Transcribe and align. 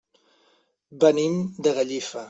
Venim 1.05 1.39
de 1.69 1.79
Gallifa. 1.81 2.19